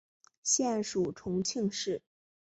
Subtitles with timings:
[0.41, 2.01] 现属重庆市。